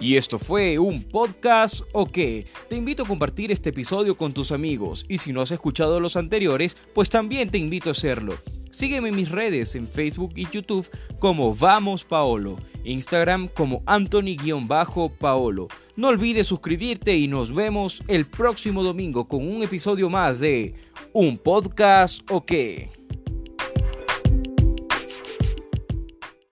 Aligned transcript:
Y 0.00 0.16
esto 0.16 0.38
fue 0.38 0.78
un 0.78 1.02
podcast 1.02 1.82
o 1.92 2.06
qué. 2.06 2.46
Te 2.68 2.76
invito 2.76 3.04
a 3.04 3.06
compartir 3.06 3.52
este 3.52 3.70
episodio 3.70 4.16
con 4.16 4.32
tus 4.32 4.52
amigos 4.52 5.06
y 5.08 5.18
si 5.18 5.32
no 5.32 5.40
has 5.40 5.50
escuchado 5.50 6.00
los 6.00 6.16
anteriores, 6.16 6.76
pues 6.94 7.08
también 7.08 7.50
te 7.50 7.58
invito 7.58 7.90
a 7.90 7.92
hacerlo. 7.92 8.34
Sígueme 8.70 9.10
en 9.10 9.16
mis 9.16 9.30
redes 9.30 9.76
en 9.76 9.86
Facebook 9.86 10.32
y 10.34 10.48
YouTube 10.50 10.90
como 11.20 11.54
Vamos 11.54 12.02
Paolo, 12.02 12.56
Instagram 12.82 13.46
como 13.46 13.84
Anthony-Paolo. 13.86 15.68
No 15.94 16.08
olvides 16.08 16.48
suscribirte 16.48 17.16
y 17.16 17.28
nos 17.28 17.54
vemos 17.54 18.02
el 18.08 18.26
próximo 18.26 18.82
domingo 18.82 19.28
con 19.28 19.48
un 19.48 19.62
episodio 19.62 20.10
más 20.10 20.40
de 20.40 20.74
Un 21.12 21.38
podcast 21.38 22.28
o 22.32 22.44
qué. 22.44 22.90